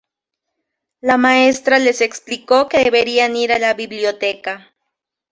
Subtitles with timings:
[1.01, 4.73] La maestra les explicó que deberían ir a la biblioteca.